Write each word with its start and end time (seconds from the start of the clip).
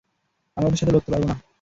আমরা 0.57 0.67
ওদের 0.67 0.79
সাথে 0.79 0.93
লড়তে 0.93 1.09
পারবো 1.11 1.27
না। 1.27 1.35